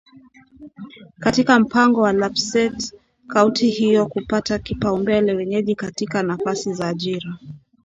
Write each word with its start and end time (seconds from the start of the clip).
katika 1.19 1.59
mpango 1.59 2.01
wa 2.01 2.13
lapset 2.13 2.93
kaunti 3.27 3.69
hiyo 3.69 4.05
kupatia 4.05 4.59
kipaumbele 4.59 5.33
wenyeji 5.33 5.75
katika 5.75 6.23
nafasi 6.23 6.73
za 6.73 6.87
ajira 6.87 7.37